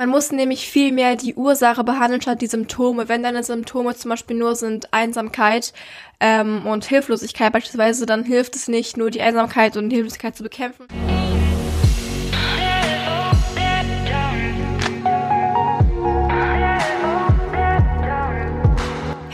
[0.00, 3.08] Man muss nämlich viel mehr die Ursache behandeln statt die Symptome.
[3.08, 5.72] Wenn deine Symptome zum Beispiel nur sind Einsamkeit
[6.20, 10.86] ähm, und Hilflosigkeit beispielsweise, dann hilft es nicht, nur die Einsamkeit und Hilflosigkeit zu bekämpfen.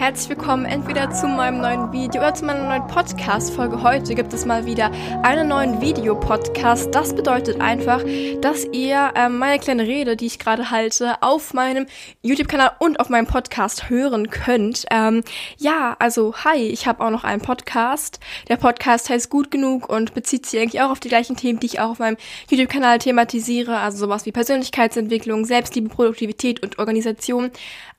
[0.04, 3.82] Herzlich willkommen entweder zu meinem neuen Video oder zu meiner neuen Podcast-Folge.
[3.82, 4.90] Heute gibt es mal wieder
[5.22, 6.94] einen neuen Videopodcast.
[6.94, 8.04] Das bedeutet einfach,
[8.42, 11.86] dass ihr äh, meine kleine Rede, die ich gerade halte, auf meinem
[12.20, 14.84] YouTube-Kanal und auf meinem Podcast hören könnt.
[14.90, 15.22] Ähm,
[15.56, 18.20] ja, also hi, ich habe auch noch einen Podcast.
[18.48, 21.66] Der Podcast heißt Gut genug und bezieht sich eigentlich auch auf die gleichen Themen, die
[21.66, 22.18] ich auch auf meinem
[22.50, 23.78] YouTube-Kanal thematisiere.
[23.78, 27.50] Also sowas wie Persönlichkeitsentwicklung, Selbstliebe, Produktivität und Organisation.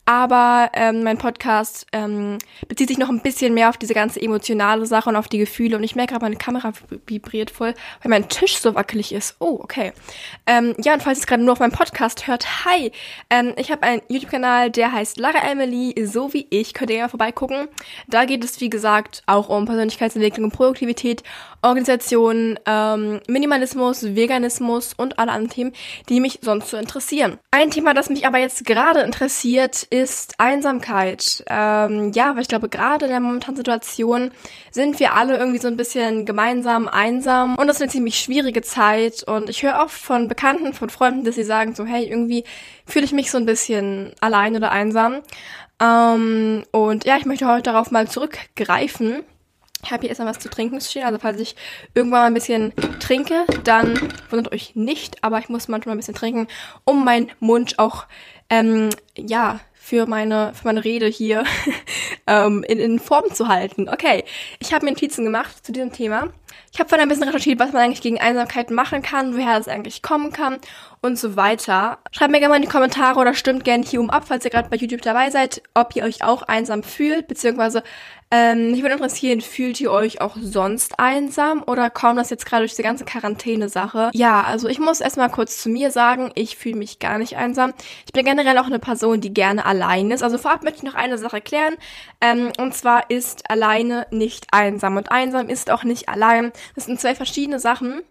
[0.05, 2.38] Aber ähm, mein Podcast ähm,
[2.68, 5.77] bezieht sich noch ein bisschen mehr auf diese ganze emotionale Sache und auf die Gefühle.
[5.77, 6.73] Und ich merke gerade, meine Kamera
[7.08, 7.73] vibriert voll,
[8.04, 9.36] weil mein Tisch so wackelig ist.
[9.40, 9.94] Oh, okay.
[10.46, 12.91] Ähm, ja, und falls ihr es gerade nur auf meinem Podcast hört, hi!
[13.32, 16.76] Ähm, ich habe einen YouTube-Kanal, der heißt Lara Emily, so wie ich.
[16.76, 17.68] Könnt ihr ja vorbeigucken.
[18.08, 21.24] Da geht es, wie gesagt, auch um Persönlichkeitsentwicklung und Produktivität,
[21.63, 25.74] Organisation, ähm, Minimalismus, Veganismus und alle anderen Themen,
[26.10, 27.40] die mich sonst so interessieren.
[27.49, 31.43] Ein Thema, das mich aber jetzt gerade interessiert, ist Einsamkeit.
[31.48, 34.32] Ähm, ja, aber ich glaube, gerade in der momentanen Situation
[34.71, 38.62] sind wir alle irgendwie so ein bisschen gemeinsam einsam und das ist eine ziemlich schwierige
[38.62, 42.43] Zeit und ich höre oft von Bekannten, von Freunden, dass sie sagen so, hey, irgendwie
[42.85, 45.21] fühle ich mich so ein bisschen allein oder einsam.
[45.82, 49.24] Ähm, und ja, ich möchte heute darauf mal zurückgreifen.
[49.84, 51.04] Ich habe hier erstmal was zu trinken stehen.
[51.04, 51.55] Also falls ich
[51.93, 53.99] irgendwann mal ein bisschen trinke, dann
[54.30, 55.24] wundert euch nicht.
[55.24, 56.48] Aber ich muss manchmal ein bisschen trinken,
[56.85, 58.05] um meinen Mund auch
[58.49, 61.44] ähm, ja für meine, für meine Rede hier
[62.28, 63.88] ähm, in, in Form zu halten.
[63.88, 64.24] Okay,
[64.58, 66.34] ich habe mir Notizen gemacht zu diesem Thema.
[66.74, 69.68] Ich habe von ein bisschen recherchiert, was man eigentlich gegen Einsamkeit machen kann, woher das
[69.68, 70.58] eigentlich kommen kann
[71.02, 72.00] und so weiter.
[72.12, 74.52] Schreibt mir gerne mal in die Kommentare oder stimmt gerne hier um ab, falls ihr
[74.52, 77.84] gerade bei YouTube dabei seid, ob ihr euch auch einsam fühlt, beziehungsweise
[78.31, 82.64] ähm, mich würde interessieren, fühlt ihr euch auch sonst einsam oder kommt das jetzt gerade
[82.64, 84.10] durch diese ganze Quarantäne-Sache?
[84.14, 87.74] Ja, also ich muss erstmal kurz zu mir sagen, ich fühle mich gar nicht einsam.
[88.06, 90.24] Ich bin generell auch eine Person, die gerne allein ist.
[90.24, 91.76] Also vorab möchte ich noch eine Sache klären.
[92.20, 94.98] Ähm, und zwar ist alleine nicht einsam.
[94.98, 96.45] Und einsam ist auch nicht allein.
[96.76, 98.02] Das sind zwei verschiedene Sachen.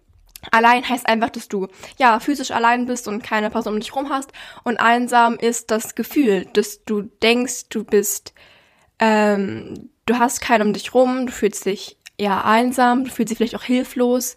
[0.51, 1.69] Allein heißt einfach, dass du
[1.99, 4.31] ja physisch allein bist und keine Person um dich rum hast.
[4.63, 8.35] Und einsam ist das Gefühl, dass du denkst, du bist
[8.99, 13.39] ähm, du hast keinen um dich rum, du fühlst dich ja einsam, du fühlst dich
[13.39, 14.37] vielleicht auch hilflos.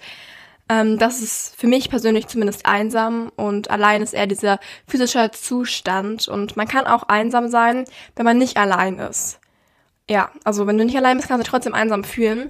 [0.69, 6.27] Ähm, das ist für mich persönlich zumindest einsam und allein ist eher dieser physische Zustand
[6.27, 7.85] und man kann auch einsam sein,
[8.15, 9.39] wenn man nicht allein ist.
[10.09, 12.49] Ja, also wenn du nicht allein bist, kannst du dich trotzdem einsam fühlen.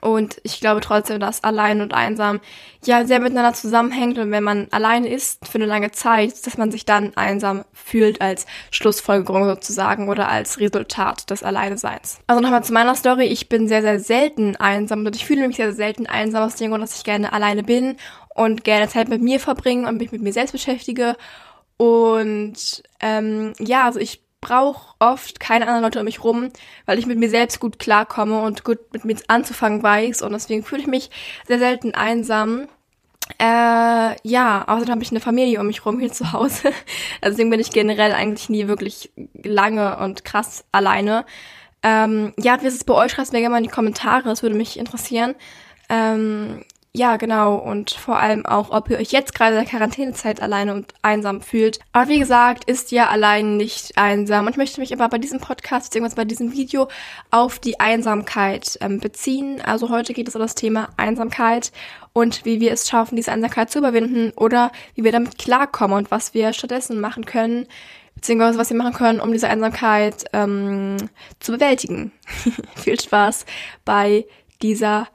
[0.00, 2.40] Und ich glaube trotzdem, dass allein und einsam
[2.84, 6.70] ja sehr miteinander zusammenhängt und wenn man allein ist für eine lange Zeit, dass man
[6.70, 12.18] sich dann einsam fühlt als Schlussfolgerung sozusagen oder als Resultat des Alleineseins.
[12.26, 13.24] Also nochmal zu meiner Story.
[13.24, 16.56] Ich bin sehr, sehr selten einsam und ich fühle mich sehr, sehr selten einsam aus
[16.56, 17.96] dem Grund, dass ich gerne alleine bin
[18.34, 21.16] und gerne Zeit mit mir verbringe und mich mit mir selbst beschäftige.
[21.78, 26.50] Und ähm, ja, also ich brauche oft keine anderen Leute um mich rum,
[26.84, 30.62] weil ich mit mir selbst gut klarkomme und gut mit mir anzufangen weiß und deswegen
[30.62, 31.10] fühle ich mich
[31.46, 32.68] sehr selten einsam.
[33.38, 36.68] Äh, ja, außerdem habe ich eine Familie um mich rum hier zu Hause.
[37.20, 39.10] Also deswegen bin ich generell eigentlich nie wirklich
[39.42, 41.24] lange und krass alleine.
[41.82, 43.12] Ähm, ja, wie ist es bei euch?
[43.12, 45.34] Schreibt mir gerne mal in die Kommentare, das würde mich interessieren.
[45.88, 46.64] Ähm,
[46.96, 47.56] ja, genau.
[47.56, 51.42] Und vor allem auch, ob ihr euch jetzt gerade in der Quarantänezeit alleine und einsam
[51.42, 51.78] fühlt.
[51.92, 54.46] Aber wie gesagt, ist ja allein nicht einsam.
[54.46, 56.88] Und ich möchte mich aber bei diesem Podcast, beziehungsweise bei diesem Video
[57.30, 59.60] auf die Einsamkeit ähm, beziehen.
[59.60, 61.70] Also heute geht es um das Thema Einsamkeit
[62.14, 66.10] und wie wir es schaffen, diese Einsamkeit zu überwinden oder wie wir damit klarkommen und
[66.10, 67.66] was wir stattdessen machen können,
[68.14, 70.96] beziehungsweise was wir machen können, um diese Einsamkeit ähm,
[71.40, 72.12] zu bewältigen.
[72.74, 73.44] Viel Spaß
[73.84, 74.24] bei
[74.62, 75.08] dieser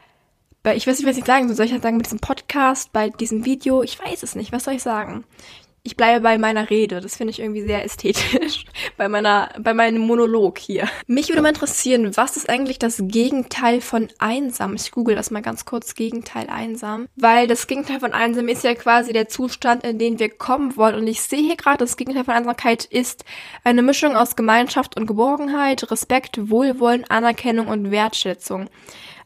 [0.63, 1.55] bei, ich weiß nicht, was ich sagen soll.
[1.55, 3.83] Soll ich halt sagen, mit diesem Podcast, bei diesem Video?
[3.83, 4.51] Ich weiß es nicht.
[4.51, 5.23] Was soll ich sagen?
[5.83, 7.01] Ich bleibe bei meiner Rede.
[7.01, 8.65] Das finde ich irgendwie sehr ästhetisch.
[8.97, 10.87] bei meiner, bei meinem Monolog hier.
[11.07, 14.75] Mich würde mal interessieren, was ist eigentlich das Gegenteil von einsam?
[14.75, 15.95] Ich google das mal ganz kurz.
[15.95, 17.07] Gegenteil einsam.
[17.15, 20.93] Weil das Gegenteil von einsam ist ja quasi der Zustand, in den wir kommen wollen.
[20.93, 23.25] Und ich sehe hier gerade, das Gegenteil von Einsamkeit ist
[23.63, 28.69] eine Mischung aus Gemeinschaft und Geborgenheit, Respekt, Wohlwollen, Anerkennung und Wertschätzung.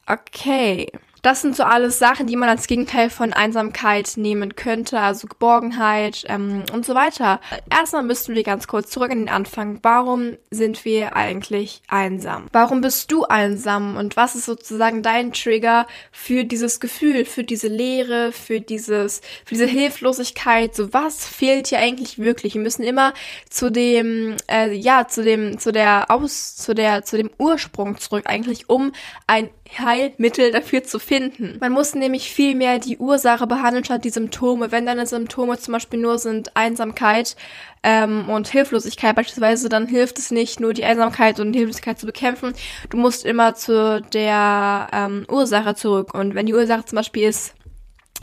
[0.08, 0.90] Okay.
[1.26, 6.24] Das sind so alles Sachen, die man als Gegenteil von Einsamkeit nehmen könnte, also Geborgenheit
[6.28, 7.42] ähm, und so weiter.
[7.68, 9.80] Erstmal müssten wir ganz kurz zurück in den Anfang.
[9.82, 12.46] Warum sind wir eigentlich einsam?
[12.52, 17.70] Warum bist du einsam und was ist sozusagen dein Trigger für dieses Gefühl, für diese
[17.70, 20.76] Leere, für dieses, für diese Hilflosigkeit?
[20.76, 22.54] So was fehlt hier eigentlich wirklich?
[22.54, 23.16] Wir müssen immer
[23.50, 28.26] zu dem, äh, ja, zu dem, zu der Aus, zu der, zu dem Ursprung zurück
[28.28, 28.92] eigentlich, um
[29.26, 29.50] ein
[29.80, 31.15] Heilmittel dafür zu finden.
[31.60, 34.72] Man muss nämlich viel mehr die Ursache behandeln statt die Symptome.
[34.72, 37.36] Wenn deine Symptome zum Beispiel nur sind Einsamkeit
[37.84, 42.54] ähm, und Hilflosigkeit beispielsweise, dann hilft es nicht nur die Einsamkeit und Hilflosigkeit zu bekämpfen.
[42.90, 46.14] Du musst immer zu der ähm, Ursache zurück.
[46.14, 47.56] Und wenn die Ursache zum Beispiel ist,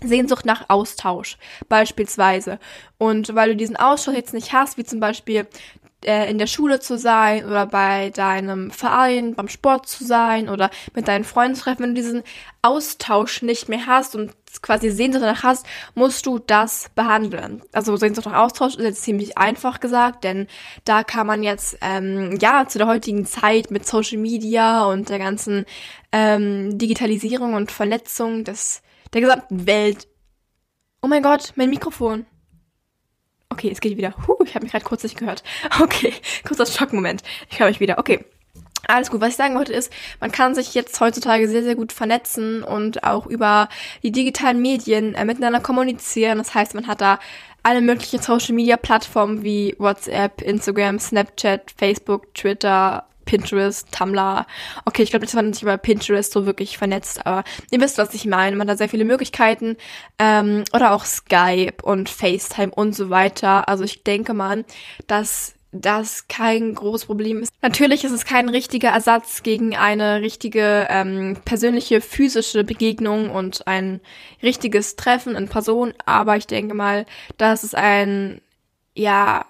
[0.05, 1.37] Sehnsucht nach Austausch
[1.69, 2.59] beispielsweise.
[2.99, 5.47] Und weil du diesen Austausch jetzt nicht hast, wie zum Beispiel
[6.05, 10.71] äh, in der Schule zu sein oder bei deinem Verein, beim Sport zu sein oder
[10.95, 12.23] mit deinen Freunden zu treffen, wenn du diesen
[12.63, 17.63] Austausch nicht mehr hast und quasi Sehnsucht danach hast, musst du das behandeln.
[17.73, 20.47] Also Sehnsucht nach Austausch ist jetzt ziemlich einfach gesagt, denn
[20.85, 25.19] da kann man jetzt ähm, ja zu der heutigen Zeit mit Social Media und der
[25.19, 25.65] ganzen
[26.13, 28.83] ähm, Digitalisierung und Vernetzung des
[29.13, 30.09] der gesamten Welt.
[31.03, 32.27] Oh mein Gott, mein Mikrofon.
[33.53, 34.15] Okay, es geht wieder.
[34.27, 35.43] Huh, ich habe mich gerade kurz nicht gehört.
[35.83, 36.15] Okay,
[36.47, 37.23] kurzer Schockmoment.
[37.51, 37.99] Ich höre mich wieder.
[37.99, 38.25] Okay.
[38.89, 39.21] Alles gut.
[39.21, 43.05] Was ich sagen wollte ist, man kann sich jetzt heutzutage sehr, sehr gut vernetzen und
[43.05, 43.69] auch über
[44.03, 46.39] die digitalen Medien äh, miteinander kommunizieren.
[46.39, 47.19] Das heißt, man hat da
[47.63, 54.47] alle möglichen Social Media Plattformen wie WhatsApp, Instagram, Snapchat, Facebook, Twitter, Pinterest, Tumblr.
[54.85, 58.15] Okay, ich glaube, das war nicht über Pinterest so wirklich vernetzt, aber ihr wisst, was
[58.15, 58.57] ich meine.
[58.57, 59.77] Man hat sehr viele Möglichkeiten.
[60.19, 63.69] Ähm, oder auch Skype und FaceTime und so weiter.
[63.69, 64.65] Also ich denke mal,
[65.07, 67.53] dass das kein großes Problem ist.
[67.63, 74.01] Natürlich ist es kein richtiger Ersatz gegen eine richtige ähm, persönliche physische Begegnung und ein
[74.43, 77.07] richtiges Treffen in Person, aber ich denke mal,
[77.39, 78.43] dass es ein
[78.95, 79.47] ja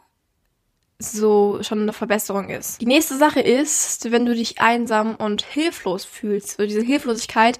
[1.03, 2.81] so schon eine Verbesserung ist.
[2.81, 7.59] Die nächste Sache ist, wenn du dich einsam und hilflos fühlst, so diese Hilflosigkeit,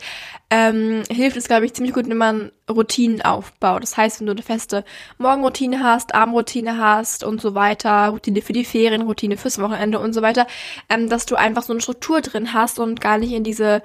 [0.50, 3.83] ähm, hilft es, glaube ich, ziemlich gut, wenn man Routinen aufbaut.
[3.83, 4.85] Das heißt, wenn du eine feste
[5.19, 10.12] Morgenroutine hast, Abendroutine hast und so weiter, Routine für die Ferien, Routine fürs Wochenende und
[10.12, 10.47] so weiter,
[10.89, 13.83] ähm, dass du einfach so eine Struktur drin hast und gar nicht in diese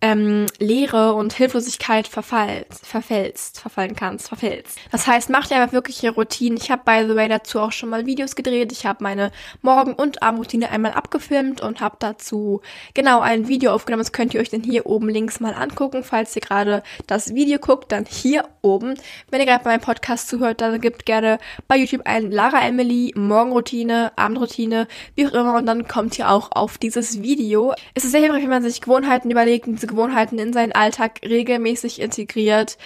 [0.00, 4.78] ähm, Leere und Hilflosigkeit verfallst, verfällst, verfallen kannst, verfällst.
[4.92, 6.56] Das heißt, mach dir einfach wirkliche Routinen.
[6.56, 8.70] Ich habe, by the way, dazu auch schon mal Videos gedreht.
[8.70, 12.60] Ich habe meine Morgen- und Abendroutine einmal abgefilmt und habe dazu
[12.94, 14.02] genau ein Video aufgenommen.
[14.02, 16.04] Das könnt ihr euch dann hier oben links mal angucken.
[16.04, 18.94] Falls ihr gerade das Video guckt, dann hier oben.
[19.30, 23.12] Wenn ihr gerade bei meinem Podcast zuhört, dann gebt gerne bei YouTube ein Lara Emily,
[23.16, 24.86] Morgenroutine, Abendroutine,
[25.16, 25.56] wie auch immer.
[25.56, 27.74] Und dann kommt ihr auch auf dieses Video.
[27.94, 32.00] Es ist sehr hilfreich, wenn man sich Gewohnheiten überlegt und Gewohnheiten in seinen Alltag regelmäßig
[32.00, 32.78] integriert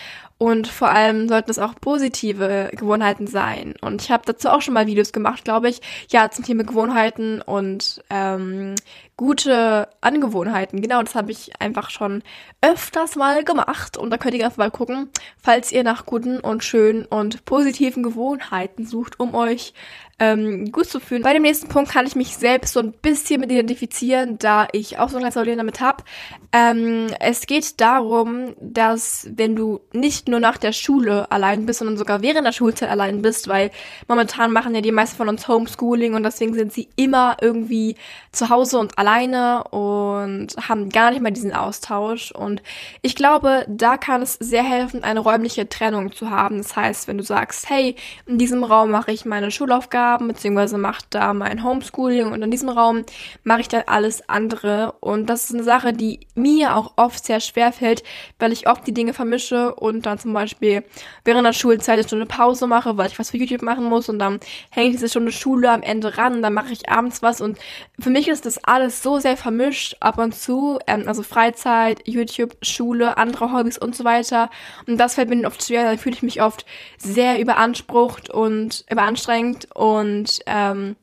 [0.42, 3.74] und vor allem sollten es auch positive Gewohnheiten sein.
[3.80, 7.40] Und ich habe dazu auch schon mal Videos gemacht, glaube ich, ja, zum Thema Gewohnheiten
[7.40, 8.74] und ähm,
[9.16, 10.80] gute Angewohnheiten.
[10.80, 12.24] Genau, das habe ich einfach schon
[12.60, 13.96] öfters mal gemacht.
[13.96, 15.10] Und da könnt ihr einfach mal gucken,
[15.40, 19.74] falls ihr nach guten und schönen und positiven Gewohnheiten sucht, um euch
[20.22, 21.22] ähm, gut zu fühlen.
[21.22, 25.00] Bei dem nächsten Punkt kann ich mich selbst so ein bisschen mit identifizieren, da ich
[25.00, 26.04] auch so ein kleines Problem damit habe.
[26.52, 31.96] Ähm, es geht darum, dass wenn du nicht nur nach der Schule allein bist, sondern
[31.96, 33.72] sogar während der Schulzeit allein bist, weil
[34.06, 37.96] momentan machen ja die meisten von uns Homeschooling und deswegen sind sie immer irgendwie
[38.30, 42.30] zu Hause und alleine und haben gar nicht mehr diesen Austausch.
[42.30, 42.62] Und
[43.00, 46.58] ich glaube, da kann es sehr helfen, eine räumliche Trennung zu haben.
[46.58, 47.96] Das heißt, wenn du sagst, hey,
[48.26, 52.50] in diesem Raum mache ich meine Schulaufgaben, haben, beziehungsweise macht da mein Homeschooling und in
[52.50, 53.04] diesem Raum
[53.44, 54.94] mache ich dann alles andere.
[55.00, 58.02] Und das ist eine Sache, die mir auch oft sehr schwer fällt,
[58.38, 60.84] weil ich oft die Dinge vermische und dann zum Beispiel
[61.24, 64.18] während der Schulzeit eine Stunde Pause mache, weil ich was für YouTube machen muss und
[64.18, 64.40] dann
[64.70, 67.58] hänge ich diese Stunde Schule am Ende ran, dann mache ich abends was und
[67.98, 72.56] für mich ist das alles so sehr vermischt ab und zu, ähm, also Freizeit, YouTube,
[72.62, 74.50] Schule, andere Hobbys und so weiter.
[74.86, 76.66] Und das fällt mir oft schwer, dann fühle ich mich oft
[76.98, 80.96] sehr überansprucht und überanstrengt und und ähm,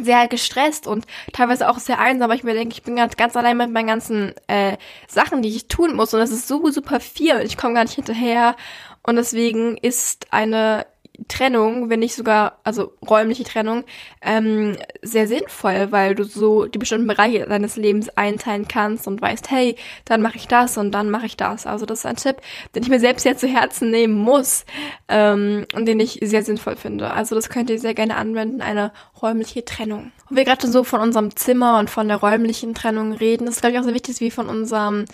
[0.00, 3.36] sehr gestresst und teilweise auch sehr einsam, weil ich mir denke, ich bin ganz, ganz
[3.36, 6.12] allein mit meinen ganzen äh, Sachen, die ich tun muss.
[6.14, 8.56] Und das ist so super viel und ich komme gar nicht hinterher.
[9.02, 10.86] Und deswegen ist eine
[11.28, 13.84] Trennung, wenn nicht sogar, also räumliche Trennung,
[14.20, 19.50] ähm, sehr sinnvoll, weil du so die bestimmten Bereiche deines Lebens einteilen kannst und weißt,
[19.50, 21.66] hey, dann mache ich das und dann mache ich das.
[21.66, 22.36] Also das ist ein Tipp,
[22.74, 24.64] den ich mir selbst sehr zu Herzen nehmen muss
[25.08, 27.12] ähm, und den ich sehr sinnvoll finde.
[27.12, 30.12] Also das könnt ihr sehr gerne anwenden, eine räumliche Trennung.
[30.28, 33.74] Und wir gerade so von unserem Zimmer und von der räumlichen Trennung reden, ist glaube
[33.74, 35.04] ich auch sehr wichtig, wie von unserem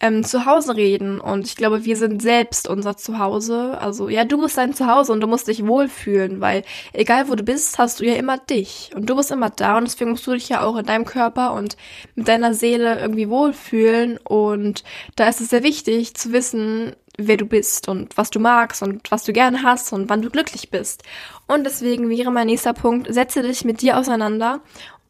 [0.00, 1.20] ähm, Zuhause reden.
[1.20, 3.78] Und ich glaube, wir sind selbst unser Zuhause.
[3.80, 6.62] Also ja, du bist dein Zuhause und du musst dich wohlfühlen, weil
[6.92, 8.90] egal wo du bist, hast du ja immer dich.
[8.94, 11.52] Und du bist immer da und deswegen musst du dich ja auch in deinem Körper
[11.54, 11.76] und
[12.14, 14.18] mit deiner Seele irgendwie wohlfühlen.
[14.18, 14.84] Und
[15.16, 19.10] da ist es sehr wichtig zu wissen, wer du bist und was du magst und
[19.10, 21.02] was du gerne hast und wann du glücklich bist.
[21.48, 24.60] Und deswegen wäre mein nächster Punkt, setze dich mit dir auseinander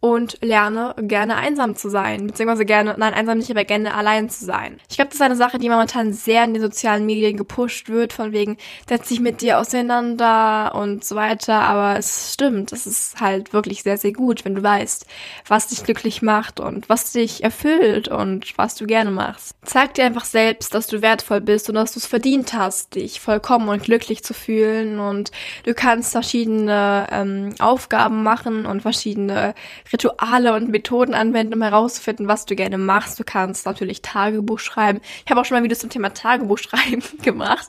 [0.00, 4.44] und lerne gerne einsam zu sein, beziehungsweise gerne, nein, einsam nicht, aber gerne allein zu
[4.44, 4.78] sein.
[4.88, 8.12] Ich glaube, das ist eine Sache, die momentan sehr in den sozialen Medien gepusht wird,
[8.12, 13.20] von wegen, setz dich mit dir auseinander und so weiter, aber es stimmt, es ist
[13.20, 15.06] halt wirklich sehr, sehr gut, wenn du weißt,
[15.46, 19.56] was dich glücklich macht und was dich erfüllt und was du gerne machst.
[19.64, 23.20] Zeig dir einfach selbst, dass du wertvoll bist und dass du es verdient hast, dich
[23.20, 25.32] vollkommen und glücklich zu fühlen und
[25.64, 29.54] du kannst verschiedene ähm, Aufgaben machen und verschiedene
[29.92, 33.18] Rituale und Methoden anwenden, um herauszufinden, was du gerne machst.
[33.18, 35.00] Du kannst natürlich Tagebuch schreiben.
[35.24, 37.68] Ich habe auch schon mal Videos zum Thema Tagebuch schreiben gemacht.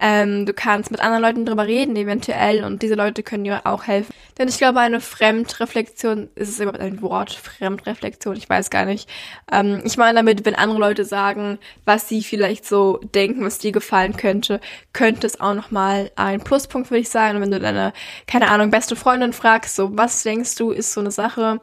[0.00, 3.86] Ähm, du kannst mit anderen Leuten drüber reden, eventuell, und diese Leute können dir auch
[3.86, 4.12] helfen.
[4.38, 7.32] Denn ich glaube, eine Fremdreflexion, ist es überhaupt ein Wort?
[7.32, 9.08] Fremdreflexion, ich weiß gar nicht.
[9.52, 13.72] Ähm, ich meine damit, wenn andere Leute sagen, was sie vielleicht so denken, was dir
[13.72, 14.60] gefallen könnte,
[14.94, 17.36] könnte es auch nochmal ein Pluspunkt, würde ich sagen.
[17.36, 17.92] Und wenn du deine,
[18.26, 21.60] keine Ahnung, beste Freundin fragst, so, was denkst du, ist so eine Sache,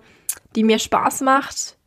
[0.55, 1.77] die mir Spaß macht,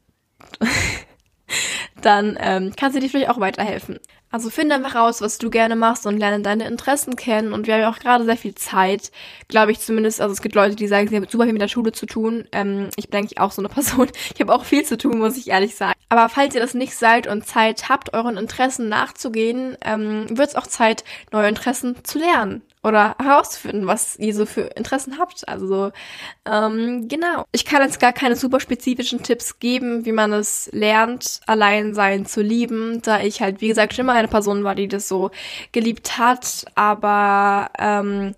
[2.02, 3.98] dann ähm, kann sie dir vielleicht auch weiterhelfen.
[4.32, 7.52] Also finde einfach raus, was du gerne machst und lerne deine Interessen kennen.
[7.52, 9.10] Und wir haben ja auch gerade sehr viel Zeit,
[9.48, 10.20] glaube ich zumindest.
[10.20, 12.44] Also es gibt Leute, die sagen, sie haben super viel mit der Schule zu tun.
[12.52, 14.08] Ähm, ich bin eigentlich auch so eine Person.
[14.34, 15.94] Ich habe auch viel zu tun, muss ich ehrlich sagen.
[16.08, 20.56] Aber falls ihr das nicht seid und Zeit habt, euren Interessen nachzugehen, ähm, wird es
[20.56, 25.48] auch Zeit, neue Interessen zu lernen oder herauszufinden, was ihr so für Interessen habt.
[25.48, 25.92] Also
[26.46, 27.44] ähm, genau.
[27.52, 32.26] Ich kann jetzt gar keine super spezifischen Tipps geben, wie man es lernt, allein sein
[32.26, 35.30] zu lieben, da ich halt, wie gesagt, schon immer eine Person war, die das so
[35.72, 36.64] geliebt hat.
[36.74, 38.34] Aber ähm,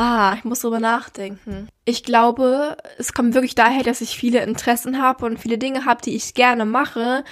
[0.00, 1.68] Ah, ich muss drüber nachdenken.
[1.84, 6.00] Ich glaube, es kommt wirklich daher, dass ich viele Interessen habe und viele Dinge habe,
[6.00, 7.24] die ich gerne mache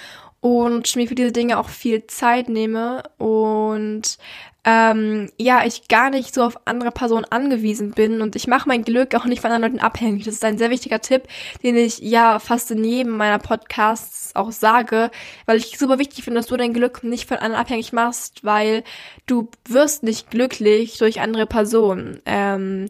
[0.46, 4.16] und mir für diese Dinge auch viel Zeit nehme und
[4.64, 8.84] ähm, ja, ich gar nicht so auf andere Personen angewiesen bin und ich mache mein
[8.84, 10.24] Glück auch nicht von anderen Leuten abhängig.
[10.24, 11.24] Das ist ein sehr wichtiger Tipp,
[11.64, 15.10] den ich ja fast in jedem meiner Podcasts auch sage,
[15.46, 18.84] weil ich super wichtig finde, dass du dein Glück nicht von anderen abhängig machst, weil
[19.26, 22.20] du wirst nicht glücklich durch andere Personen.
[22.24, 22.88] Ähm,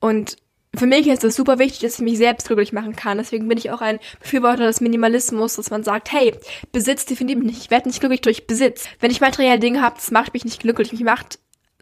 [0.00, 0.36] und
[0.74, 3.18] für mich ist es super wichtig, dass ich mich selbst glücklich machen kann.
[3.18, 6.34] Deswegen bin ich auch ein Befürworter des Minimalismus, dass man sagt, hey,
[6.72, 7.58] Besitz definitiv nicht.
[7.58, 8.86] Ich werde nicht glücklich durch Besitz.
[8.98, 10.92] Wenn ich materielle Dinge habe, das macht mich nicht glücklich.
[10.92, 11.38] Mich macht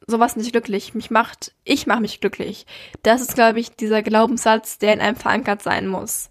[0.09, 0.95] sowas nicht glücklich.
[0.95, 2.67] Mich macht, ich mache mich glücklich.
[3.05, 6.31] Das ist, glaube ich, dieser Glaubenssatz, der in einem verankert sein muss.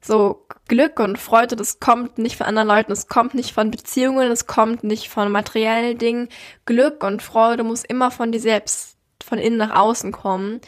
[0.00, 4.30] So, Glück und Freude, das kommt nicht von anderen Leuten, es kommt nicht von Beziehungen,
[4.30, 6.28] es kommt nicht von materiellen Dingen.
[6.64, 10.60] Glück und Freude muss immer von dir selbst, von innen nach außen kommen.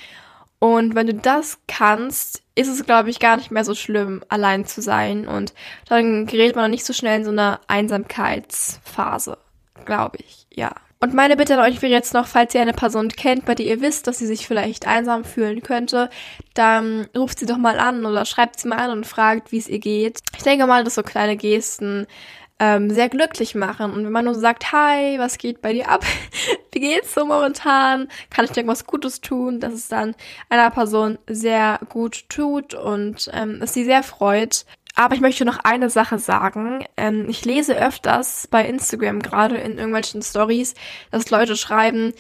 [0.61, 4.67] Und wenn du das kannst, ist es, glaube ich, gar nicht mehr so schlimm, allein
[4.67, 5.29] zu sein.
[5.29, 5.55] Und
[5.89, 9.39] dann gerät man nicht so schnell in so eine Einsamkeitsphase,
[9.85, 10.73] glaube ich, ja.
[11.01, 13.67] Und meine Bitte an euch wäre jetzt noch, falls ihr eine Person kennt, bei der
[13.67, 16.11] ihr wisst, dass sie sich vielleicht einsam fühlen könnte,
[16.55, 19.69] dann ruft sie doch mal an oder schreibt sie mal an und fragt, wie es
[19.69, 20.19] ihr geht.
[20.37, 22.09] Ich denke mal, dass so kleine Gesten
[22.59, 23.93] ähm, sehr glücklich machen.
[23.93, 26.05] Und wenn man nur sagt, hi, was geht bei dir ab?
[26.73, 28.09] Wie geht's so momentan?
[28.31, 29.61] Kann ich dir irgendwas Gutes tun?
[29.61, 30.15] Dass es dann
[30.49, 34.65] einer Person sehr gut tut und ähm, es sie sehr freut.
[34.95, 36.85] Aber ich möchte noch eine Sache sagen.
[36.97, 40.75] Ähm, ich lese öfters bei Instagram gerade in irgendwelchen Stories,
[41.13, 42.13] dass Leute schreiben,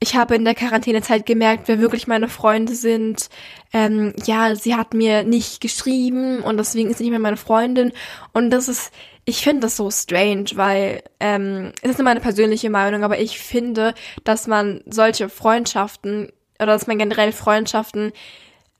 [0.00, 3.28] ich habe in der Quarantänezeit gemerkt, wer wirklich meine Freunde sind.
[3.72, 7.92] Ähm, ja, sie hat mir nicht geschrieben und deswegen ist sie nicht mehr meine Freundin.
[8.32, 8.92] Und das ist,
[9.24, 13.40] ich finde das so strange, weil ähm, es ist nur meine persönliche Meinung, aber ich
[13.40, 18.12] finde, dass man solche Freundschaften oder dass man generell Freundschaften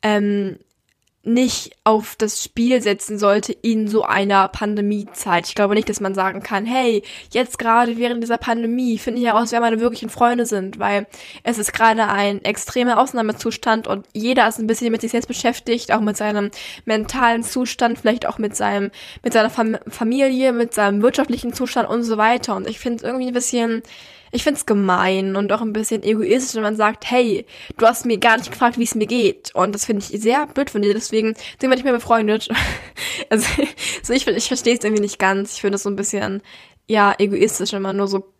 [0.03, 0.59] ähm,
[1.29, 5.47] nicht auf das Spiel setzen sollte in so einer Pandemiezeit.
[5.47, 9.27] Ich glaube nicht, dass man sagen kann, hey, jetzt gerade während dieser Pandemie finde ich
[9.27, 11.07] heraus, wer meine wirklichen Freunde sind, weil
[11.43, 15.93] es ist gerade ein extremer Ausnahmezustand und jeder ist ein bisschen mit sich selbst beschäftigt,
[15.93, 16.51] auch mit seinem
[16.85, 18.91] mentalen Zustand, vielleicht auch mit seinem,
[19.23, 22.57] mit seiner Fam Familie, mit seinem wirtschaftlichen Zustand und so weiter.
[22.57, 23.83] Und ich finde es irgendwie ein bisschen
[24.31, 28.19] ich find's gemein und auch ein bisschen egoistisch, wenn man sagt, hey, du hast mir
[28.19, 29.55] gar nicht gefragt, wie es mir geht.
[29.55, 32.49] Und das finde ich sehr blöd von dir, deswegen sind wir nicht mehr befreundet.
[33.31, 33.47] also,
[34.03, 35.55] so ich, ich verstehe es irgendwie nicht ganz.
[35.55, 36.43] Ich finde es so ein bisschen,
[36.87, 38.33] ja, egoistisch, wenn man nur so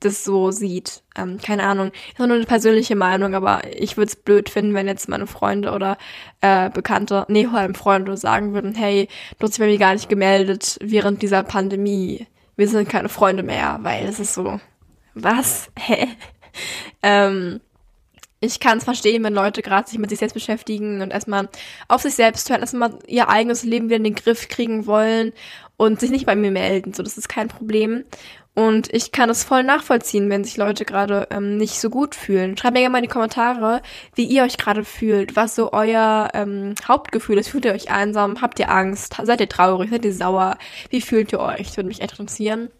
[0.00, 1.02] das so sieht.
[1.16, 1.92] Ähm, keine Ahnung.
[2.08, 5.72] Ist nur eine persönliche Meinung, aber ich würde es blöd finden, wenn jetzt meine Freunde
[5.72, 5.98] oder
[6.40, 9.08] äh, Bekannte, nee, vor allem Freunde sagen würden, hey,
[9.38, 12.26] du hast dich bei mir gar nicht gemeldet während dieser Pandemie.
[12.56, 14.60] Wir sind keine Freunde mehr, weil es ist so,
[15.14, 15.70] was?
[15.78, 16.08] Hä?
[17.02, 17.60] ähm,
[18.40, 21.48] ich kann es verstehen, wenn Leute gerade sich mit sich selbst beschäftigen und erstmal
[21.88, 25.32] auf sich selbst hören, erstmal ihr eigenes Leben wieder in den Griff kriegen wollen
[25.76, 26.94] und sich nicht bei mir melden.
[26.94, 28.04] So, das ist kein Problem.
[28.54, 32.56] Und ich kann es voll nachvollziehen, wenn sich Leute gerade ähm, nicht so gut fühlen.
[32.56, 33.80] Schreibt mir gerne mal in die Kommentare,
[34.14, 37.48] wie ihr euch gerade fühlt, was so euer ähm, Hauptgefühl ist.
[37.50, 38.40] Fühlt ihr euch einsam?
[38.42, 39.16] Habt ihr Angst?
[39.22, 39.90] Seid ihr traurig?
[39.90, 40.58] Seid ihr sauer?
[40.88, 41.68] Wie fühlt ihr euch?
[41.68, 42.70] Das würde mich interessieren.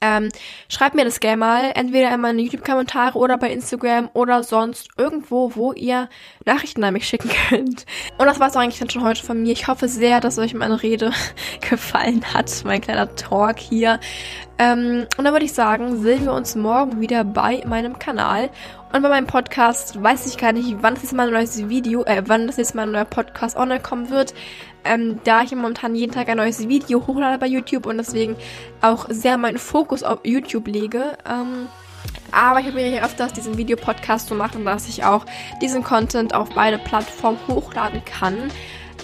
[0.00, 0.28] Ähm,
[0.68, 5.52] schreibt mir das gerne mal, entweder in meine YouTube-Kommentare oder bei Instagram oder sonst irgendwo,
[5.54, 6.08] wo ihr
[6.44, 7.86] Nachrichten an mich schicken könnt.
[8.18, 9.52] Und das war's eigentlich dann schon heute von mir.
[9.52, 11.12] Ich hoffe sehr, dass euch meine Rede
[11.68, 14.00] gefallen hat, mein kleiner Talk hier.
[14.58, 18.50] Ähm, und dann würde ich sagen, sehen wir uns morgen wieder bei meinem Kanal.
[18.96, 22.02] Und bei meinem Podcast weiß ich gar nicht, wann das jetzt mal ein neues Video,
[22.04, 24.32] äh, wann das jetzt mal ein neuer Podcast online kommen wird.
[24.84, 28.36] Ähm, da ich momentan jeden Tag ein neues Video hochlade bei YouTube und deswegen
[28.80, 31.18] auch sehr meinen Fokus auf YouTube lege.
[31.30, 31.68] Ähm,
[32.32, 35.26] aber ich habe mir öfters diesen Videopodcast zu machen, dass ich auch
[35.60, 38.50] diesen Content auf beide Plattformen hochladen kann.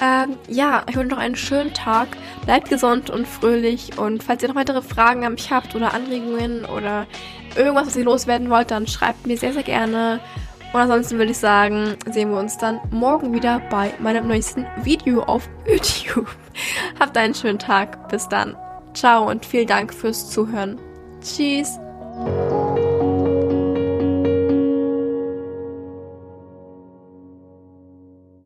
[0.03, 2.09] Ähm, ja, ich wünsche noch einen schönen Tag.
[2.45, 3.99] Bleibt gesund und fröhlich.
[3.99, 7.07] Und falls ihr noch weitere Fragen an mich habt oder Anregungen oder
[7.57, 10.19] irgendwas, was ihr loswerden wollt, dann schreibt mir sehr, sehr gerne.
[10.73, 15.23] Und ansonsten würde ich sagen, sehen wir uns dann morgen wieder bei meinem neuesten Video
[15.23, 16.27] auf YouTube.
[16.99, 18.09] Habt einen schönen Tag.
[18.09, 18.57] Bis dann.
[18.95, 20.79] Ciao und vielen Dank fürs Zuhören.
[21.23, 21.79] Tschüss.